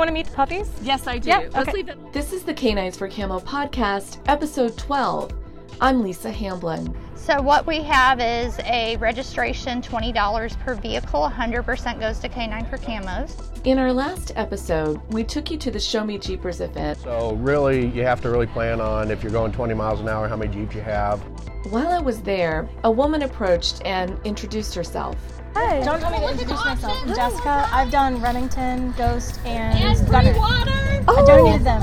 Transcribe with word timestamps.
want 0.00 0.08
to 0.08 0.14
meet 0.14 0.24
the 0.24 0.32
puppies? 0.32 0.66
Yes, 0.80 1.06
I 1.06 1.18
do. 1.18 1.28
Yeah, 1.28 1.40
Let's 1.52 1.68
okay. 1.68 1.72
leave 1.72 1.88
it. 1.90 2.12
This 2.14 2.32
is 2.32 2.42
the 2.42 2.54
Canines 2.54 2.96
for 2.96 3.06
Camo 3.06 3.38
podcast, 3.38 4.16
episode 4.28 4.78
12. 4.78 5.30
I'm 5.78 6.02
Lissa 6.02 6.32
Hamblen. 6.32 6.96
So 7.14 7.42
what 7.42 7.66
we 7.66 7.82
have 7.82 8.18
is 8.18 8.58
a 8.60 8.96
registration 8.96 9.82
$20 9.82 10.58
per 10.60 10.74
vehicle, 10.74 11.30
100% 11.30 12.00
goes 12.00 12.18
to 12.20 12.30
Canine 12.30 12.64
for 12.64 12.78
Camos. 12.78 13.36
In 13.66 13.78
our 13.78 13.92
last 13.92 14.32
episode, 14.36 15.02
we 15.12 15.22
took 15.22 15.50
you 15.50 15.58
to 15.58 15.70
the 15.70 15.78
Sho-Me 15.78 16.16
Jeepers 16.16 16.62
event. 16.62 17.00
So 17.00 17.34
really, 17.34 17.86
you 17.88 18.02
have 18.02 18.22
to 18.22 18.30
really 18.30 18.46
plan 18.46 18.80
on 18.80 19.10
if 19.10 19.22
you're 19.22 19.30
going 19.30 19.52
20 19.52 19.74
miles 19.74 20.00
an 20.00 20.08
hour, 20.08 20.26
how 20.28 20.36
many 20.36 20.50
Jeeps 20.50 20.74
you 20.74 20.80
have. 20.80 21.20
While 21.68 21.88
I 21.88 21.98
was 21.98 22.22
there, 22.22 22.70
a 22.84 22.90
woman 22.90 23.20
approached 23.20 23.82
and 23.84 24.18
introduced 24.24 24.74
herself. 24.74 25.39
Hi. 25.54 25.80
Don't 25.82 26.00
tell 26.00 26.10
me 26.12 26.18
to 26.18 26.30
introduce 26.30 26.64
myself. 26.64 26.96
I'm 27.02 27.14
Jessica. 27.14 27.68
I've 27.72 27.90
done 27.90 28.20
Remington, 28.20 28.92
Ghost, 28.92 29.40
and 29.44 30.08
Gunner. 30.08 30.34
I 30.38 31.24
donated 31.26 31.66
them. 31.66 31.82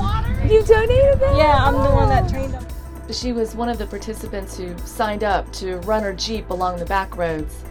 You 0.50 0.62
donated 0.62 1.20
them? 1.20 1.36
Yeah, 1.36 1.64
I'm 1.64 1.74
the 1.74 1.90
one 1.94 2.08
that 2.08 2.30
trained 2.30 2.54
them. 2.54 2.66
She 3.12 3.32
was 3.32 3.54
one 3.54 3.68
of 3.68 3.76
the 3.78 3.86
participants 3.86 4.56
who 4.56 4.76
signed 4.78 5.22
up 5.22 5.50
to 5.54 5.76
run 5.78 6.02
her 6.02 6.14
Jeep 6.14 6.48
along 6.50 6.78
the 6.78 6.86
back 6.86 7.16
roads. 7.16 7.62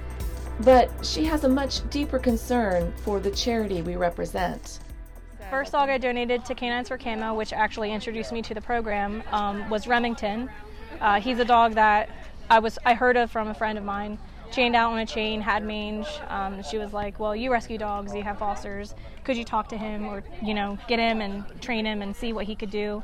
But 0.62 0.92
she 1.04 1.26
has 1.26 1.44
a 1.44 1.50
much 1.50 1.88
deeper 1.90 2.20
concern 2.20 2.94
for 3.04 3.20
the 3.20 3.32
charity 3.32 3.82
we 3.82 3.96
represent. 3.96 4.80
First 5.50 5.72
dog 5.72 5.90
I 5.90 5.98
donated 5.98 6.46
to 6.46 6.56
Canines 6.56 6.90
for 6.90 6.98
Camo, 6.98 7.34
which 7.34 7.54
actually 7.54 7.92
introduced 7.92 8.32
me 8.32 8.42
to 8.44 8.54
the 8.54 8.62
program, 8.62 9.24
um, 9.32 9.68
was 9.70 9.88
Remington. 9.88 10.50
Uh, 11.00 11.20
he's 11.20 11.40
a 11.40 11.46
dog 11.46 11.74
that 11.74 12.10
I 12.50 12.60
was 12.60 12.78
I 12.86 12.94
heard 12.94 13.18
of 13.18 13.32
from 13.32 13.48
a 13.48 13.54
friend 13.54 13.78
of 13.78 13.84
mine. 13.84 14.18
Chained 14.52 14.76
out 14.76 14.92
on 14.92 15.00
a 15.00 15.06
chain, 15.06 15.42
had 15.42 15.64
mange. 15.64 16.08
Um, 16.30 16.64
she 16.64 16.78
was 16.78 16.94
like, 16.94 17.20
"Well, 17.20 17.36
you 17.36 17.52
rescue 17.52 17.78
dogs, 17.78 18.16
you 18.16 18.24
have 18.24 18.40
fosters. 18.40 18.96
Could 19.24 19.38
you 19.38 19.44
talk 19.44 19.70
to 19.70 19.78
him, 19.78 20.08
or 20.08 20.24
you 20.42 20.54
know, 20.54 20.78
get 20.88 21.00
him 21.00 21.22
and 21.22 21.44
train 21.62 21.86
him 21.86 22.02
and 22.02 22.16
see 22.16 22.34
what 22.34 22.46
he 22.46 22.56
could 22.56 22.72
do?" 22.72 23.04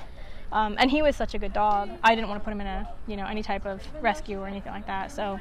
Um, 0.51 0.75
and 0.79 0.89
he 0.89 1.01
was 1.01 1.15
such 1.15 1.33
a 1.33 1.39
good 1.39 1.53
dog. 1.53 1.89
I 2.03 2.15
didn't 2.15 2.29
want 2.29 2.39
to 2.41 2.43
put 2.43 2.53
him 2.53 2.61
in 2.61 2.67
a 2.67 2.89
you 3.07 3.17
know 3.17 3.25
any 3.25 3.43
type 3.43 3.65
of 3.65 3.81
rescue 4.01 4.39
or 4.39 4.47
anything 4.47 4.71
like 4.71 4.87
that. 4.87 5.11
So 5.11 5.39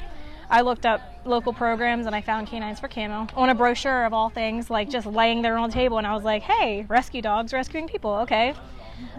I 0.51 0.61
looked 0.61 0.85
up 0.85 1.01
local 1.25 1.53
programs 1.53 2.07
and 2.07 2.15
I 2.15 2.21
found 2.21 2.47
Canines 2.47 2.81
for 2.81 2.89
Camo 2.89 3.27
on 3.35 3.49
a 3.49 3.55
brochure 3.55 4.05
of 4.05 4.13
all 4.13 4.29
things, 4.29 4.69
like 4.69 4.91
just 4.91 5.07
laying 5.07 5.41
there 5.41 5.57
on 5.57 5.71
the 5.71 5.75
table. 5.75 5.99
And 5.99 6.07
I 6.07 6.15
was 6.15 6.25
like, 6.25 6.43
hey, 6.43 6.85
rescue 6.89 7.23
dogs 7.23 7.53
rescuing 7.53 7.89
people, 7.89 8.11
okay. 8.17 8.55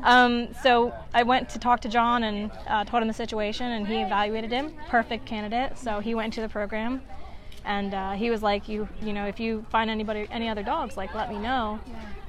Um, 0.03 0.53
so 0.61 0.93
I 1.13 1.23
went 1.23 1.49
to 1.49 1.59
talk 1.59 1.81
to 1.81 1.89
John 1.89 2.23
and 2.23 2.51
uh, 2.67 2.83
told 2.83 3.01
him 3.01 3.07
the 3.07 3.13
situation, 3.13 3.71
and 3.71 3.87
he 3.87 4.01
evaluated 4.01 4.51
him. 4.51 4.73
Perfect 4.89 5.25
candidate. 5.25 5.77
So 5.77 5.99
he 5.99 6.15
went 6.15 6.25
into 6.25 6.41
the 6.41 6.49
program, 6.49 7.01
and 7.65 7.93
uh, 7.93 8.11
he 8.13 8.29
was 8.29 8.43
like, 8.43 8.67
you, 8.67 8.87
you 9.01 9.13
know, 9.13 9.25
if 9.25 9.39
you 9.39 9.65
find 9.69 9.89
anybody, 9.89 10.27
any 10.31 10.49
other 10.49 10.63
dogs, 10.63 10.97
like 10.97 11.13
let 11.13 11.29
me 11.29 11.39
know. 11.39 11.79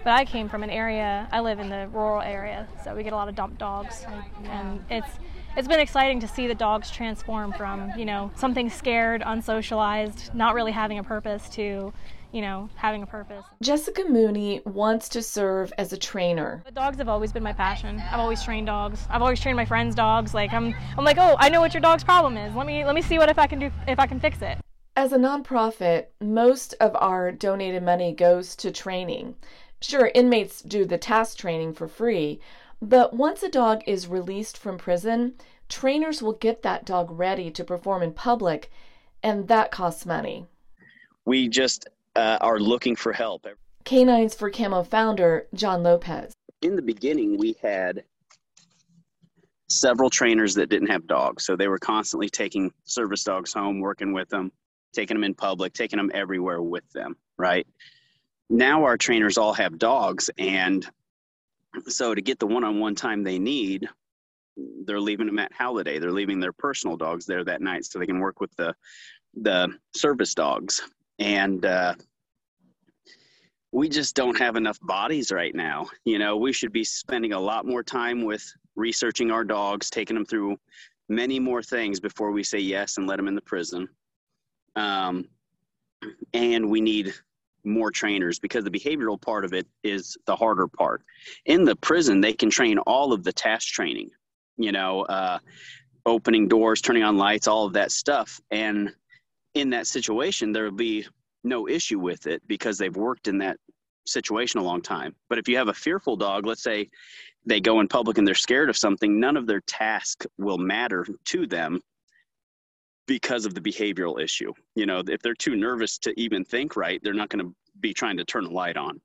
But 0.05 0.13
I 0.13 0.25
came 0.25 0.49
from 0.49 0.63
an 0.63 0.71
area. 0.71 1.29
I 1.33 1.41
live 1.41 1.59
in 1.59 1.69
the 1.71 1.89
rural 1.93 2.21
area, 2.21 2.69
so 2.85 2.95
we 2.95 3.03
get 3.03 3.13
a 3.13 3.17
lot 3.17 3.29
of 3.29 3.35
dump 3.35 3.59
dogs, 3.59 4.05
and 4.45 4.85
it's 4.91 5.09
it's 5.57 5.69
been 5.69 5.81
exciting 5.81 6.19
to 6.21 6.29
see 6.29 6.49
the 6.49 6.55
dogs 6.55 6.91
transform 6.91 7.53
from 7.53 7.91
you 7.97 8.05
know 8.05 8.31
something 8.37 8.69
scared, 8.69 9.23
unsocialized, 9.23 10.35
not 10.35 10.55
really 10.55 10.73
having 10.73 10.99
a 10.99 11.05
purpose 11.05 11.49
to 11.51 11.93
you 12.35 12.43
know 12.43 12.69
having 12.75 13.03
a 13.03 13.07
purpose. 13.07 13.45
Jessica 13.63 14.03
Mooney 14.09 14.61
wants 14.67 15.09
to 15.11 15.23
serve 15.23 15.73
as 15.79 15.93
a 15.93 15.97
trainer. 15.97 16.63
But 16.65 16.75
dogs 16.75 16.99
have 16.99 17.09
always 17.09 17.33
been 17.33 17.45
my 17.45 17.53
passion. 17.53 18.03
I've 18.11 18.19
always 18.19 18.43
trained 18.43 18.67
dogs. 18.67 19.07
I've 19.09 19.23
always 19.23 19.41
trained 19.41 19.57
my 19.57 19.65
friends' 19.65 19.95
dogs. 19.95 20.35
Like 20.35 20.53
I'm, 20.53 20.75
I'm 20.99 21.05
like, 21.05 21.17
oh, 21.19 21.37
I 21.39 21.49
know 21.49 21.61
what 21.61 21.73
your 21.73 21.81
dog's 21.81 22.03
problem 22.03 22.37
is. 22.37 22.53
Let 22.55 22.67
me, 22.67 22.85
let 22.85 22.97
me 22.97 23.03
see 23.03 23.19
what 23.19 23.29
if 23.29 23.39
I 23.39 23.47
can 23.47 23.61
do, 23.61 23.71
if 23.87 24.01
I 24.01 24.07
can 24.09 24.19
fix 24.19 24.43
it. 24.43 24.59
As 24.97 25.13
a 25.13 25.17
nonprofit, 25.17 26.07
most 26.21 26.75
of 26.81 26.97
our 26.97 27.31
donated 27.31 27.85
money 27.85 28.13
goes 28.13 28.57
to 28.57 28.73
training. 28.73 29.37
Sure, 29.81 30.11
inmates 30.15 30.61
do 30.61 30.85
the 30.85 30.99
task 30.99 31.39
training 31.39 31.75
for 31.75 31.87
free, 31.87 32.41
but 32.83 33.15
once 33.15 33.43
a 33.43 33.49
dog 33.49 33.83
is 33.87 34.09
released 34.09 34.59
from 34.59 34.79
prison, 34.79 35.35
trainers 35.69 36.23
will 36.23 36.33
get 36.33 36.63
that 36.63 36.85
dog 36.85 37.11
ready 37.11 37.51
to 37.51 37.65
perform 37.65 38.03
in 38.03 38.13
public, 38.13 38.71
and 39.23 39.47
that 39.49 39.71
costs 39.71 40.05
money. 40.05 40.47
we 41.25 41.49
just 41.49 41.89
uh, 42.17 42.39
are 42.41 42.59
looking 42.59 42.97
for 42.97 43.13
help. 43.13 43.47
Canines 43.85 44.35
for 44.35 44.51
Camo 44.51 44.83
founder 44.83 45.47
John 45.55 45.83
Lopez. 45.83 46.33
In 46.63 46.77
the 46.77 46.83
beginning, 46.83 47.37
we 47.39 47.57
had 47.61 48.05
several 49.69 50.11
trainers 50.11 50.55
that 50.55 50.69
didn't 50.69 50.89
have 50.89 51.07
dogs, 51.07 51.45
so 51.45 51.57
they 51.57 51.69
were 51.69 51.79
constantly 51.79 52.29
taking 52.29 52.73
service 52.85 53.25
dogs 53.25 53.53
home, 53.53 53.81
working 53.81 54.13
with 54.13 54.29
them, 54.29 54.53
taking 54.93 55.17
them 55.17 55.25
in 55.25 55.35
public, 55.35 55.73
taking 55.73 55.97
them 55.97 56.11
everywhere 56.15 56.63
with 56.63 56.89
them, 56.93 57.17
right? 57.37 57.67
Now 58.49 58.85
our 58.85 58.97
trainers 58.97 59.37
all 59.37 59.53
have 59.55 59.79
dogs, 59.79 60.31
and 60.39 60.89
so 61.87 62.15
to 62.15 62.23
get 62.23 62.39
the 62.39 62.47
one-on-one 62.47 62.95
time 62.95 63.23
they 63.23 63.39
need, 63.39 63.89
they're 64.85 65.01
leaving 65.01 65.27
them 65.27 65.39
at 65.39 65.53
Holiday. 65.53 65.99
They're 65.99 66.13
leaving 66.13 66.41
their 66.41 66.53
personal 66.53 66.97
dogs 66.97 67.27
there 67.27 67.43
that 67.45 67.61
night 67.61 67.85
so 67.85 67.99
they 67.99 68.07
can 68.07 68.21
work 68.21 68.41
with 68.41 68.55
the 68.57 68.75
the 69.35 69.69
service 69.97 70.35
dogs. 70.35 70.81
And 71.19 71.65
uh, 71.65 71.95
we 73.73 73.89
just 73.89 74.15
don't 74.15 74.39
have 74.39 74.57
enough 74.57 74.79
bodies 74.83 75.33
right 75.33 75.55
now. 75.55 75.87
You 76.05 76.19
know, 76.19 76.37
we 76.37 76.53
should 76.53 76.73
be 76.73 76.85
spending 76.85 77.33
a 77.33 77.41
lot 77.41 77.67
more 77.67 77.83
time 77.83 78.25
with 78.25 78.45
researching 78.77 79.31
our 79.31 79.45
dogs, 79.45 79.91
taking 79.91 80.15
them 80.15 80.25
through 80.25 80.57
many 81.09 81.39
more 81.39 81.63
things 81.63 82.01
before 82.01 82.31
we 82.31 82.43
say 82.43 82.59
yes 82.59 82.97
and 82.99 83.07
let 83.07 83.17
them 83.17 83.29
in 83.29 83.35
the 83.35 83.41
prison. 83.43 83.89
Um, 84.77 85.27
and 86.33 86.71
we 86.71 86.81
need 86.81 87.15
more 87.65 87.91
trainers 87.91 88.39
because 88.39 88.65
the 88.65 88.71
behavioral 88.71 89.21
part 89.21 89.45
of 89.45 89.53
it 89.53 89.67
is 89.83 90.17
the 90.27 90.37
harder 90.37 90.69
part. 90.69 91.03
In 91.47 91.65
the 91.65 91.77
prison, 91.77 92.21
they 92.21 92.33
can 92.33 92.51
train 92.51 92.79
all 92.79 93.13
of 93.13 93.25
the 93.25 93.33
task 93.33 93.69
training, 93.69 94.11
you 94.57 94.73
know, 94.73 95.03
uh, 95.03 95.39
opening 96.07 96.49
doors, 96.49 96.81
turning 96.81 97.03
on 97.03 97.17
lights, 97.17 97.49
all 97.49 97.67
of 97.67 97.73
that 97.73 97.91
stuff. 97.91 98.41
And 98.51 98.93
in 99.55 99.71
that 99.71 99.87
situation, 99.87 100.53
there 100.53 100.65
will 100.65 100.73
be 100.73 101.07
no 101.45 101.69
issue 101.69 101.99
with 101.99 102.27
it 102.27 102.43
because 102.47 102.79
they've 102.79 102.97
worked 102.97 103.29
in 103.29 103.39
that 103.39 103.59
situation 104.07 104.61
a 104.61 104.65
long 104.65 104.83
time. 104.83 105.15
But 105.29 105.39
if 105.39 105.49
you 105.49 105.57
have 105.57 105.69
a 105.69 105.75
fearful 105.75 106.17
dog, 106.17 106.47
let's 106.47 106.63
say 106.63 106.91
they 107.47 107.61
go 107.61 107.81
in 107.81 107.89
public 107.89 108.19
and 108.19 108.27
they're 108.27 108.35
scared 108.35 108.71
of 108.71 108.77
something, 108.77 109.21
none 109.21 109.37
of 109.37 109.47
their 109.47 109.61
task 109.61 110.25
will 110.39 110.59
matter 110.59 111.07
to 111.27 111.47
them 111.47 111.81
because 113.07 113.45
of 113.45 113.55
the 113.55 113.61
behavioral 113.61 114.21
issue. 114.21 114.53
You 114.75 114.87
know, 114.87 115.03
if 115.07 115.21
they're 115.21 115.35
too 115.35 115.57
nervous 115.57 115.99
to 115.99 116.19
even 116.19 116.45
think 116.45 116.77
right, 116.77 117.01
they're 117.03 117.13
not 117.13 117.29
going 117.29 117.45
to 117.45 117.55
be 117.81 117.93
trying 117.93 118.17
to 118.17 118.25
turn 118.25 118.47
a 118.47 118.51
light 118.51 118.77
on. 118.77 119.01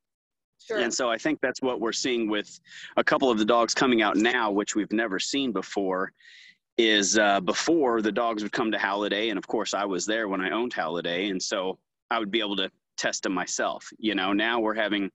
And 0.83 0.93
so 0.93 1.09
I 1.09 1.17
think 1.17 1.39
that's 1.41 1.61
what 1.61 1.81
we're 1.81 1.91
seeing 1.93 2.29
with 2.29 2.59
a 2.97 3.03
couple 3.03 3.29
of 3.31 3.37
the 3.37 3.45
dogs 3.45 3.73
coming 3.73 4.01
out 4.01 4.17
now, 4.17 4.51
which 4.51 4.75
we've 4.75 4.91
never 4.91 5.19
seen 5.19 5.51
before. 5.51 6.11
Is 6.81 7.17
uh, 7.17 7.41
before 7.41 8.01
the 8.01 8.11
dogs 8.11 8.41
would 8.41 8.53
come 8.53 8.71
to 8.71 8.79
Halliday, 8.79 9.31
and 9.31 9.37
of 9.37 9.45
course 9.45 9.73
I 9.73 9.83
was 9.83 10.05
there 10.05 10.29
when 10.29 10.39
I 10.39 10.51
owned 10.51 10.71
Halliday, 10.71 11.27
and 11.27 11.43
so 11.43 11.77
I 12.09 12.19
would 12.19 12.31
be 12.31 12.39
able 12.39 12.55
to 12.55 12.71
test 12.95 13.23
them 13.23 13.33
myself. 13.33 13.89
You 13.97 14.15
know, 14.15 14.31
now 14.31 14.61
we're 14.61 14.75
having 14.75 15.11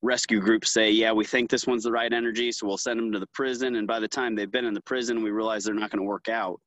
rescue 0.00 0.38
groups 0.38 0.72
say, 0.72 0.92
yeah, 0.92 1.10
we 1.10 1.24
think 1.24 1.50
this 1.50 1.66
one's 1.66 1.82
the 1.82 1.90
right 1.90 2.12
energy, 2.12 2.52
so 2.52 2.68
we'll 2.68 2.78
send 2.78 3.00
them 3.00 3.10
to 3.10 3.18
the 3.18 3.26
prison. 3.26 3.74
And 3.74 3.84
by 3.84 3.98
the 3.98 4.06
time 4.06 4.36
they've 4.36 4.48
been 4.48 4.64
in 4.64 4.74
the 4.74 4.80
prison, 4.80 5.24
we 5.24 5.30
realize 5.30 5.64
they're 5.64 5.74
not 5.74 5.90
going 5.90 5.98
to 5.98 6.08
work 6.08 6.28
out. 6.28 6.60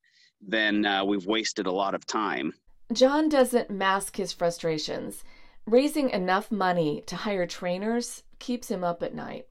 Then 0.45 0.85
uh, 0.85 1.05
we've 1.05 1.25
wasted 1.25 1.65
a 1.65 1.71
lot 1.71 1.95
of 1.95 2.05
time. 2.05 2.51
John 2.91 3.29
doesn't 3.29 3.69
mask 3.69 4.17
his 4.17 4.33
frustrations. 4.33 5.23
Raising 5.65 6.09
enough 6.09 6.51
money 6.51 7.03
to 7.05 7.15
hire 7.15 7.47
trainers 7.47 8.23
keeps 8.39 8.69
him 8.69 8.83
up 8.83 9.01
at 9.01 9.15
night. 9.15 9.47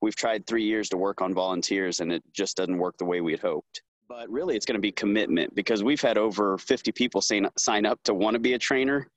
We've 0.00 0.14
tried 0.14 0.46
three 0.46 0.64
years 0.64 0.88
to 0.90 0.96
work 0.96 1.22
on 1.22 1.34
volunteers, 1.34 1.98
and 1.98 2.12
it 2.12 2.22
just 2.32 2.56
doesn't 2.56 2.78
work 2.78 2.98
the 2.98 3.04
way 3.04 3.20
we 3.20 3.32
had 3.32 3.40
hoped. 3.40 3.82
But 4.08 4.28
really, 4.28 4.56
it's 4.56 4.66
going 4.66 4.76
to 4.76 4.82
be 4.82 4.92
commitment 4.92 5.54
because 5.54 5.82
we've 5.82 6.00
had 6.00 6.18
over 6.18 6.58
50 6.58 6.92
people 6.92 7.20
sign, 7.20 7.48
sign 7.56 7.86
up 7.86 8.02
to 8.04 8.14
want 8.14 8.34
to 8.34 8.38
be 8.40 8.52
a 8.52 8.58
trainer. 8.58 9.08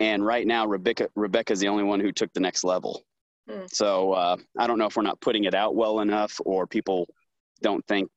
And 0.00 0.24
right 0.24 0.46
now, 0.46 0.66
Rebecca 0.66 1.08
Rebecca's 1.14 1.60
the 1.60 1.68
only 1.68 1.84
one 1.84 2.00
who 2.00 2.10
took 2.10 2.32
the 2.32 2.40
next 2.40 2.64
level. 2.64 3.04
Hmm. 3.48 3.66
So 3.66 4.12
uh, 4.12 4.36
I 4.58 4.66
don't 4.66 4.78
know 4.78 4.86
if 4.86 4.96
we're 4.96 5.02
not 5.02 5.20
putting 5.20 5.44
it 5.44 5.54
out 5.54 5.76
well 5.76 6.00
enough, 6.00 6.40
or 6.44 6.66
people 6.66 7.08
don't 7.60 7.86
think, 7.86 8.10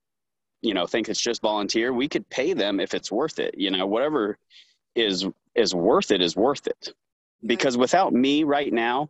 you 0.61 0.73
know, 0.73 0.87
think 0.87 1.09
it's 1.09 1.21
just 1.21 1.41
volunteer. 1.41 1.93
We 1.93 2.07
could 2.07 2.27
pay 2.29 2.53
them 2.53 2.79
if 2.79 2.93
it's 2.95 3.11
worth 3.11 3.37
it. 3.37 3.53
You 3.57 3.69
know, 3.69 3.85
whatever 3.85 4.37
is 4.95 5.27
is 5.53 5.75
worth 5.75 6.11
it 6.11 6.21
is 6.21 6.35
worth 6.35 6.65
it. 6.67 6.93
Because 7.45 7.77
without 7.77 8.13
me 8.13 8.43
right 8.43 8.73
now, 8.73 9.09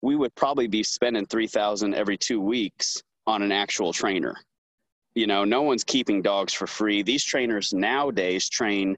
we 0.00 0.16
would 0.16 0.34
probably 0.34 0.66
be 0.66 0.82
spending 0.82 1.26
three 1.26 1.46
thousand 1.46 1.94
every 1.94 2.16
two 2.16 2.40
weeks 2.40 3.02
on 3.26 3.42
an 3.42 3.52
actual 3.52 3.92
trainer. 3.92 4.34
You 5.14 5.26
know, 5.26 5.44
no 5.44 5.62
one's 5.62 5.84
keeping 5.84 6.22
dogs 6.22 6.52
for 6.52 6.66
free. 6.66 7.02
These 7.02 7.24
trainers 7.24 7.72
nowadays 7.72 8.48
train 8.48 8.96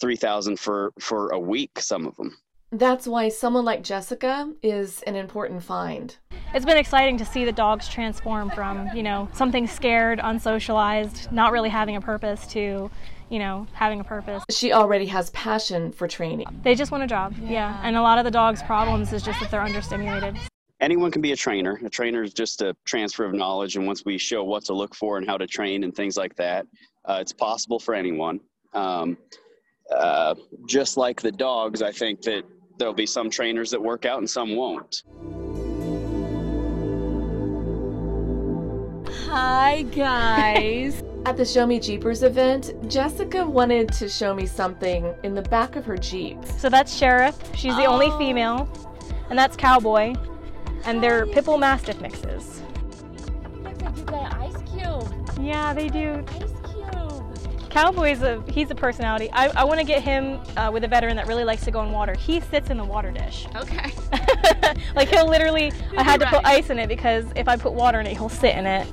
three 0.00 0.16
thousand 0.16 0.60
for 0.60 0.92
for 1.00 1.30
a 1.30 1.38
week. 1.38 1.80
Some 1.80 2.06
of 2.06 2.16
them. 2.16 2.36
That's 2.72 3.06
why 3.06 3.28
someone 3.28 3.64
like 3.64 3.82
Jessica 3.82 4.52
is 4.62 5.02
an 5.02 5.14
important 5.14 5.62
find. 5.62 6.16
It's 6.52 6.64
been 6.64 6.76
exciting 6.76 7.16
to 7.18 7.24
see 7.24 7.44
the 7.44 7.52
dogs 7.52 7.88
transform 7.88 8.50
from 8.50 8.88
you 8.94 9.02
know 9.02 9.28
something 9.32 9.66
scared, 9.66 10.18
unsocialized, 10.18 11.30
not 11.32 11.52
really 11.52 11.68
having 11.68 11.96
a 11.96 12.00
purpose 12.00 12.46
to 12.48 12.90
you 13.28 13.38
know 13.38 13.66
having 13.72 14.00
a 14.00 14.04
purpose. 14.04 14.44
She 14.50 14.72
already 14.72 15.06
has 15.06 15.30
passion 15.30 15.92
for 15.92 16.06
training. 16.06 16.46
They 16.62 16.74
just 16.74 16.92
want 16.92 17.02
a 17.02 17.06
job, 17.06 17.34
yeah. 17.42 17.80
And 17.82 17.96
a 17.96 18.02
lot 18.02 18.18
of 18.18 18.24
the 18.24 18.30
dogs' 18.30 18.62
problems 18.62 19.12
is 19.12 19.22
just 19.22 19.40
that 19.40 19.50
they're 19.50 19.64
understimulated. 19.64 20.38
Anyone 20.80 21.10
can 21.10 21.22
be 21.22 21.32
a 21.32 21.36
trainer. 21.36 21.80
A 21.84 21.88
trainer 21.88 22.22
is 22.22 22.34
just 22.34 22.60
a 22.60 22.76
transfer 22.84 23.24
of 23.24 23.32
knowledge, 23.32 23.76
and 23.76 23.86
once 23.86 24.04
we 24.04 24.18
show 24.18 24.44
what 24.44 24.64
to 24.66 24.74
look 24.74 24.94
for 24.94 25.16
and 25.16 25.26
how 25.26 25.38
to 25.38 25.46
train 25.46 25.84
and 25.84 25.94
things 25.94 26.16
like 26.18 26.36
that, 26.36 26.66
uh, 27.06 27.18
it's 27.20 27.32
possible 27.32 27.78
for 27.78 27.94
anyone. 27.94 28.40
Um, 28.74 29.16
uh, 29.94 30.34
just 30.68 30.98
like 30.98 31.22
the 31.22 31.32
dogs, 31.32 31.80
I 31.80 31.92
think 31.92 32.20
that 32.22 32.42
there'll 32.78 32.92
be 32.92 33.06
some 33.06 33.30
trainers 33.30 33.70
that 33.70 33.80
work 33.80 34.04
out 34.04 34.18
and 34.18 34.28
some 34.28 34.54
won't. 34.54 35.02
Hi, 39.28 39.82
guys. 39.94 41.02
At 41.26 41.36
the 41.36 41.44
Sho-Me 41.44 41.80
Jeepers 41.80 42.22
event, 42.22 42.72
Jessica 42.88 43.44
wanted 43.44 43.90
to 43.94 44.08
show 44.08 44.32
me 44.34 44.46
something 44.46 45.12
in 45.24 45.34
the 45.34 45.42
back 45.42 45.74
of 45.74 45.84
her 45.86 45.96
Jeep. 45.96 46.38
So 46.58 46.68
that's 46.68 46.94
Sheriff. 46.94 47.34
She's 47.56 47.74
the 47.76 47.86
only 47.86 48.06
Oh. 48.10 48.18
female. 48.18 48.68
And 49.30 49.36
that's 49.36 49.56
Cowboy. 49.56 50.14
And 50.86 51.02
they're 51.02 51.26
Pitbull 51.26 51.58
Mastiff 51.58 52.00
mixes. 52.00 52.62
Looks 53.62 53.82
like 53.82 53.96
you 53.96 54.04
got 54.04 54.32
an 54.32 54.40
ice 54.40 54.56
cube. 54.72 55.38
Yeah, 55.40 55.74
they 55.74 55.88
do. 55.88 56.24
Ice 56.28 56.72
cube. 56.72 57.70
Cowboy's 57.70 58.22
a 58.22 58.42
he's 58.48 58.70
a 58.70 58.74
personality. 58.74 59.28
I, 59.32 59.48
I 59.48 59.64
want 59.64 59.80
to 59.80 59.84
get 59.84 60.02
him 60.02 60.40
uh, 60.56 60.70
with 60.72 60.84
a 60.84 60.88
veteran 60.88 61.16
that 61.16 61.26
really 61.26 61.44
likes 61.44 61.64
to 61.64 61.70
go 61.70 61.82
in 61.82 61.90
water. 61.90 62.14
He 62.14 62.40
sits 62.40 62.70
in 62.70 62.78
the 62.78 62.84
water 62.84 63.10
dish. 63.10 63.46
Okay. 63.56 63.92
like 64.94 65.08
he'll 65.08 65.28
literally, 65.28 65.72
I 65.96 66.02
had 66.02 66.20
to 66.20 66.26
put 66.26 66.44
ice 66.46 66.70
in 66.70 66.78
it 66.78 66.86
because 66.88 67.26
if 67.36 67.48
I 67.48 67.56
put 67.56 67.72
water 67.72 68.00
in 68.00 68.06
it, 68.06 68.16
he'll 68.16 68.28
sit 68.28 68.56
in 68.56 68.64
it. 68.66 68.86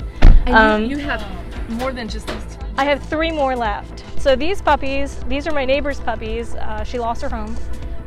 And 0.46 0.56
Um, 0.56 0.82
you, 0.84 0.98
you 0.98 0.98
have 0.98 1.24
more 1.70 1.94
than 1.94 2.10
just 2.10 2.28
these 2.28 2.44
two. 2.56 2.66
I 2.78 2.84
have 2.86 3.02
three 3.04 3.32
more 3.32 3.56
left. 3.56 4.04
So 4.20 4.36
these 4.36 4.62
puppies, 4.62 5.24
these 5.28 5.48
are 5.48 5.54
my 5.54 5.64
neighbor's 5.64 6.00
puppies. 6.00 6.56
Uh, 6.56 6.84
she 6.84 6.98
lost 7.00 7.22
her 7.22 7.30
home. 7.30 7.56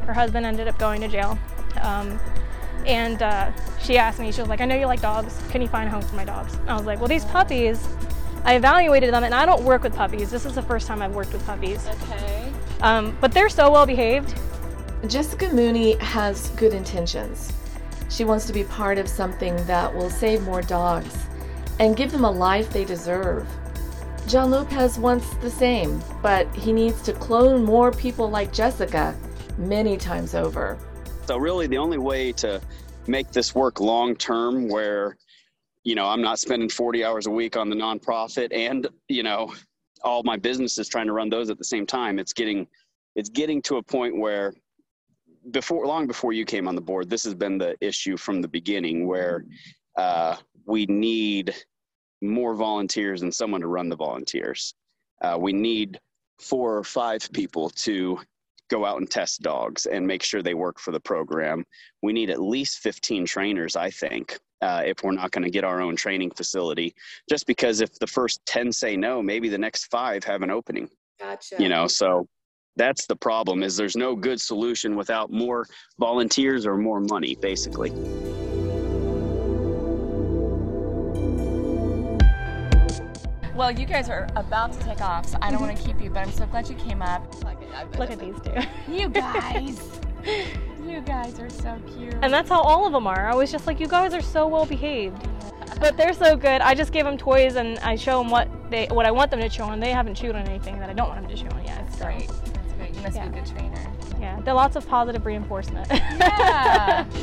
Her 0.07 0.13
husband 0.13 0.45
ended 0.45 0.67
up 0.69 0.79
going 0.79 1.01
to 1.01 1.09
jail. 1.09 1.39
Um, 1.81 2.19
and 2.85 3.23
uh, 3.23 3.53
she 3.81 3.97
asked 3.99 4.19
me, 4.19 4.33
she 4.33 4.41
was 4.41 4.49
like, 4.49 4.61
I 4.61 4.65
know 4.65 4.77
you 4.77 4.87
like 4.87 5.01
dogs. 5.01 5.41
Can 5.51 5.63
you 5.63 5.69
find 5.69 5.89
a 5.89 5.91
home 5.91 6.03
for 6.03 6.17
my 6.17 6.25
dogs? 6.25 6.59
I 6.67 6.75
was 6.75 6.85
like, 6.85 6.99
well, 6.99 7.09
these 7.09 7.25
puppies, 7.25 7.87
I 8.45 8.55
evaluated 8.55 9.13
them, 9.13 9.25
and 9.25 9.35
I 9.35 9.47
don't 9.47 9.63
work 9.63 9.83
with 9.83 9.95
puppies. 9.95 10.31
This 10.31 10.45
is 10.47 10.55
the 10.55 10.63
first 10.63 10.87
time 10.87 11.03
I've 11.03 11.15
worked 11.15 11.33
with 11.33 11.45
puppies. 11.47 11.87
Okay. 11.87 12.53
Um, 12.81 13.17
but 13.21 13.33
they're 13.33 13.49
so 13.49 13.71
well 13.71 13.87
behaved. 13.87 14.39
Jessica 15.07 15.49
Mooney 15.53 15.97
has 15.99 16.51
good 16.51 16.75
intentions. 16.75 17.53
She 18.09 18.25
wants 18.25 18.47
to 18.47 18.53
be 18.53 18.65
part 18.65 18.99
of 18.99 19.09
something 19.09 19.57
that 19.67 19.95
will 19.95 20.11
save 20.11 20.43
more 20.43 20.63
dogs 20.63 21.17
and 21.81 21.97
give 21.97 22.13
them 22.13 22.25
a 22.25 22.31
life 22.31 22.71
they 22.71 22.85
deserve. 22.85 23.49
John 24.27 24.51
Lopez 24.51 24.99
wants 24.99 25.35
the 25.37 25.51
same, 25.51 26.03
but 26.23 26.53
he 26.55 26.73
needs 26.73 27.03
to 27.03 27.13
clone 27.13 27.65
more 27.65 27.93
people 27.93 28.29
like 28.29 28.53
Jessica 28.53 29.15
many 29.59 29.97
times 29.97 30.35
over. 30.35 30.79
So 31.27 31.39
really, 31.39 31.67
the 31.67 31.79
only 31.79 31.99
way 31.99 32.31
to 32.35 32.61
make 33.09 33.33
this 33.33 33.53
work 33.53 33.81
long 33.81 34.15
term, 34.15 34.69
where 34.69 35.17
you 35.83 35.97
know 35.97 36.07
I'm 36.07 36.23
not 36.23 36.39
spending 36.39 36.69
40 36.69 37.05
hours 37.05 37.27
a 37.27 37.31
week 37.31 37.57
on 37.57 37.69
the 37.69 37.75
nonprofit, 37.75 38.55
and 38.55 38.87
you 39.09 39.25
know 39.25 39.53
all 40.03 40.23
my 40.23 40.37
businesses 40.37 40.89
trying 40.89 41.07
to 41.07 41.13
run 41.13 41.29
those 41.29 41.51
at 41.51 41.59
the 41.59 41.65
same 41.65 41.85
time, 41.85 42.21
it's 42.21 42.33
getting 42.33 42.69
it's 43.17 43.29
getting 43.29 43.61
to 43.63 43.79
a 43.79 43.83
point 43.83 44.17
where 44.17 44.53
before 45.51 45.85
long 45.85 46.07
before 46.07 46.33
you 46.33 46.45
came 46.45 46.69
on 46.69 46.77
the 46.77 46.81
board, 46.81 47.11
this 47.11 47.25
has 47.25 47.35
been 47.35 47.59
the 47.59 47.77
issue 47.81 48.17
from 48.17 48.41
the 48.41 48.49
beginning, 48.49 49.09
where 49.09 49.45
uh, 49.97 50.37
we 50.65 50.87
need 50.87 51.57
more 52.23 52.55
volunteers 52.55 53.23
and 53.23 53.35
someone 53.35 53.63
to 53.63 53.67
run 53.67 53.89
the 53.89 53.97
volunteers. 53.97 54.75
Uh, 55.23 55.37
we 55.41 55.53
need 55.53 55.99
four 56.39 56.77
or 56.77 56.85
five 56.85 57.29
people 57.33 57.69
to 57.71 58.21
go 58.69 58.85
out 58.85 58.99
and 58.99 59.11
test 59.11 59.43
dogs 59.43 59.87
and 59.87 60.07
make 60.07 60.23
sure 60.23 60.43
they 60.43 60.55
work 60.55 60.79
for 60.79 60.93
the 60.93 61.01
program. 61.01 61.65
We 62.03 62.13
need 62.13 62.31
at 62.31 62.41
least 62.41 62.79
15 62.79 63.27
trainers, 63.27 63.77
I 63.77 63.91
think, 63.91 64.39
uh, 64.63 64.83
if 64.85 65.03
we're 65.03 65.13
not 65.13 65.31
going 65.31 65.45
to 65.45 65.51
get 65.51 65.65
our 65.65 65.81
own 65.81 65.97
training 65.97 66.31
facility. 66.33 66.95
Just 67.29 67.47
because 67.47 67.81
if 67.81 67.99
the 67.99 68.07
first 68.07 68.41
10 68.47 68.73
say 68.73 68.97
no, 68.97 69.23
maybe 69.23 69.49
the 69.49 69.59
next 69.59 69.87
five 69.87 70.25
have 70.25 70.43
an 70.43 70.51
opening, 70.51 70.89
Gotcha. 71.21 71.57
you 71.59 71.69
know? 71.69 71.87
So 71.87 72.27
that's 72.77 73.07
the 73.07 73.17
problem 73.17 73.63
is 73.63 73.77
there's 73.77 73.97
no 73.97 74.15
good 74.15 74.41
solution 74.41 74.97
without 74.97 75.31
more 75.31 75.67
volunteers 75.99 76.67
or 76.67 76.77
more 76.77 77.01
money, 77.01 77.37
basically. 77.41 77.91
Well, 83.57 83.71
you 83.71 83.87
guys 83.87 84.11
are 84.11 84.29
about 84.37 84.75
to 84.75 84.79
take 84.81 85.01
off, 85.01 85.27
so 85.27 85.39
I 85.41 85.51
don't 85.51 85.63
want 85.63 85.75
to 85.75 85.83
mm-hmm. 85.83 85.93
keep 85.93 86.05
you, 86.05 86.11
but 86.11 86.21
I'm 86.21 86.31
so 86.31 86.45
glad 86.45 86.69
you 86.69 86.75
came 86.75 87.01
up. 87.01 87.23
Look 87.99 88.11
at 88.11 88.19
these 88.19 88.35
two. 88.45 88.53
You 88.93 89.09
guys. 89.09 89.81
you 90.85 91.01
guys 91.01 91.41
are 91.41 91.49
so 91.49 91.79
cute. 91.97 92.13
And 92.21 92.31
that's 92.31 92.51
how 92.51 92.61
all 92.61 92.87
of 92.87 92.93
them 92.93 93.07
are. 93.07 93.27
I 93.27 93.35
was 93.35 93.51
just 93.51 93.67
like, 93.67 93.81
you 93.81 93.89
guys 93.89 94.13
are 94.13 94.21
so 94.21 94.47
well 94.47 94.67
behaved. 94.67 95.27
But 95.81 95.97
they're 95.97 96.13
so 96.13 96.37
good. 96.37 96.61
I 96.61 96.75
just 96.75 96.93
give 96.93 97.07
them 97.07 97.17
toys 97.17 97.57
and 97.57 97.79
I 97.79 97.97
show 97.97 98.19
them 98.19 98.31
what 98.31 98.49
they 98.71 98.89
what 98.89 99.07
I 99.07 99.11
want 99.11 99.31
them 99.31 99.41
to 99.41 99.49
chew 99.49 99.63
on. 99.63 99.81
They 99.81 99.91
haven't 99.91 100.17
chewed 100.17 100.35
on 100.35 100.47
anything 100.47 100.79
that 100.79 100.91
I 100.91 100.93
don't 100.93 101.09
want 101.09 101.23
them 101.23 101.31
to 101.35 101.43
chew 101.43 101.49
on 101.49 101.65
yet. 101.65 101.91
So, 101.95 102.05
great. 102.05 102.29
That's 102.29 102.73
great. 102.75 102.95
You 102.95 103.01
must 103.03 103.17
Yeah. 103.17 103.29
be 103.29 103.39
a 103.39 103.43
good 103.43 103.51
trainer. 103.51 103.93
Yeah, 104.21 104.41
they're 104.41 104.55
lots 104.55 104.77
of 104.77 104.87
positive 104.87 105.25
reinforcement. 105.27 105.89
Yeah. 105.91 107.07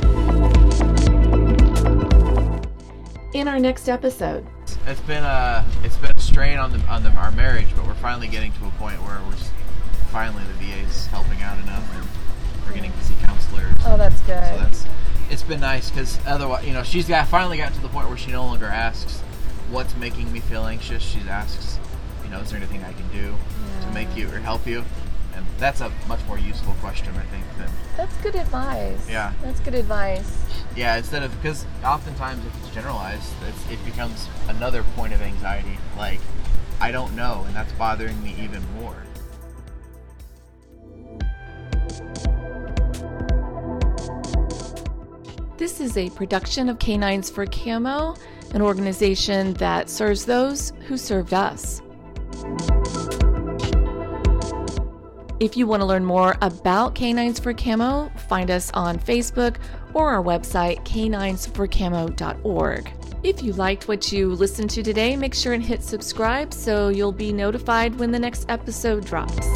In 3.34 3.48
our 3.48 3.58
next 3.58 3.88
episode, 3.88 4.46
It's 4.86 5.00
been 5.00 5.24
a 5.24 5.64
it's 5.82 5.96
been 5.96 6.12
a 6.12 6.13
strain 6.34 6.58
on 6.58 6.72
the 6.72 6.80
on 6.86 7.04
the, 7.04 7.10
our 7.10 7.30
marriage, 7.30 7.68
but 7.76 7.86
we're 7.86 7.94
finally 7.94 8.26
getting 8.26 8.50
to 8.54 8.66
a 8.66 8.70
point 8.70 9.00
where 9.02 9.20
we're 9.24 9.36
just, 9.36 9.52
finally 10.10 10.42
the 10.42 10.64
VA's 10.64 11.06
helping 11.06 11.40
out 11.42 11.56
enough, 11.62 11.88
and 11.94 12.66
we're 12.66 12.74
getting 12.74 12.90
to 12.90 13.04
see 13.04 13.14
counselors. 13.22 13.72
oh, 13.86 13.96
that's 13.96 14.20
good. 14.22 14.42
So 14.42 14.56
that's 14.58 14.86
it's 15.30 15.44
been 15.44 15.60
nice 15.60 15.90
because 15.90 16.18
otherwise, 16.26 16.66
you 16.66 16.72
know, 16.72 16.82
she's 16.82 17.06
got 17.06 17.28
finally 17.28 17.56
got 17.56 17.72
to 17.72 17.80
the 17.80 17.88
point 17.88 18.08
where 18.08 18.16
she 18.16 18.32
no 18.32 18.44
longer 18.44 18.66
asks 18.66 19.20
what's 19.70 19.96
making 19.96 20.32
me 20.32 20.40
feel 20.40 20.66
anxious. 20.66 21.04
She 21.04 21.20
asks, 21.20 21.78
you 22.24 22.30
know, 22.30 22.40
is 22.40 22.50
there 22.50 22.58
anything 22.58 22.82
I 22.82 22.92
can 22.94 23.08
do 23.12 23.36
to 23.82 23.90
make 23.92 24.16
you 24.16 24.26
or 24.26 24.40
help 24.40 24.66
you? 24.66 24.84
And 25.36 25.44
that's 25.58 25.80
a 25.80 25.90
much 26.08 26.20
more 26.26 26.38
useful 26.38 26.74
question, 26.74 27.14
I 27.16 27.22
think, 27.22 27.44
than 27.58 27.68
That's 27.96 28.16
good 28.18 28.34
advice. 28.36 29.08
Yeah. 29.08 29.32
That's 29.42 29.60
good 29.60 29.74
advice. 29.74 30.44
yeah. 30.76 30.96
Instead 30.96 31.22
of 31.22 31.34
because 31.42 31.64
oftentimes 31.84 32.44
if 32.46 32.56
it's 32.58 32.74
generalized, 32.74 33.32
it's, 33.48 33.70
it 33.70 33.84
becomes 33.84 34.28
another 34.48 34.82
point 34.96 35.12
of 35.12 35.22
anxiety. 35.22 35.78
Like 35.96 36.20
I 36.80 36.90
don't 36.90 37.14
know, 37.16 37.44
and 37.46 37.54
that's 37.56 37.72
bothering 37.72 38.22
me 38.22 38.36
even 38.40 38.62
more. 38.74 38.96
this 45.64 45.80
is 45.80 45.96
a 45.96 46.10
production 46.10 46.68
of 46.68 46.78
Canines 46.78 47.30
for 47.30 47.46
Camo, 47.46 48.14
an 48.52 48.60
organization 48.60 49.54
that 49.54 49.88
serves 49.88 50.26
those 50.26 50.74
who 50.86 50.98
served 50.98 51.32
us. 51.32 51.80
If 55.40 55.56
you 55.56 55.66
want 55.66 55.80
to 55.80 55.86
learn 55.86 56.04
more 56.04 56.36
about 56.42 56.94
Canines 56.94 57.40
for 57.40 57.52
Camo, 57.52 58.08
find 58.28 58.52
us 58.52 58.70
on 58.72 58.98
Facebook 58.98 59.56
or 59.92 60.10
our 60.10 60.22
website, 60.22 60.84
caninesforcamo.org. 60.84 62.92
If 63.24 63.42
you 63.42 63.52
liked 63.54 63.88
what 63.88 64.12
you 64.12 64.28
listened 64.28 64.70
to 64.70 64.82
today, 64.82 65.16
make 65.16 65.34
sure 65.34 65.54
and 65.54 65.62
hit 65.62 65.82
subscribe 65.82 66.54
so 66.54 66.88
you'll 66.88 67.10
be 67.10 67.32
notified 67.32 67.96
when 67.96 68.12
the 68.12 68.18
next 68.18 68.46
episode 68.48 69.04
drops. 69.04 69.48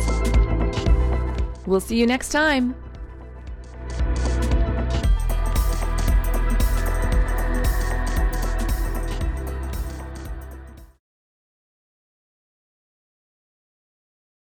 We'll 1.67 1.81
see 1.81 1.97
you 1.97 2.07
next 2.07 2.31
time. 2.31 2.75